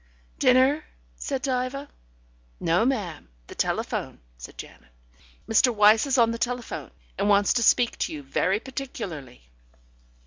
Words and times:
"Dinner?" 0.39 0.83
said 1.15 1.43
Diva. 1.43 1.87
"No, 2.59 2.85
ma'am, 2.87 3.29
the 3.45 3.53
telephone," 3.53 4.17
said 4.35 4.57
Janet. 4.57 4.89
"Mr. 5.47 5.71
Wyse 5.71 6.07
is 6.07 6.17
on 6.17 6.31
the 6.31 6.39
telephone, 6.39 6.89
and 7.19 7.29
wants 7.29 7.53
to 7.53 7.61
speak 7.61 7.99
to 7.99 8.11
you 8.11 8.23
very 8.23 8.59
particularly." 8.59 9.43